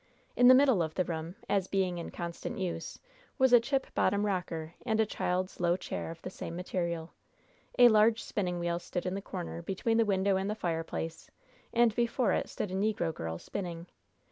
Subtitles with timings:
[0.35, 2.97] In the middle of the room, as being in constant use,
[3.37, 7.11] was a chip bottom rocker and a child's low chair of the same material.
[7.77, 11.29] A large spinning wheel stood in the corner between the window and the fireplace,
[11.71, 13.85] and before it stood a negro girl, spinning.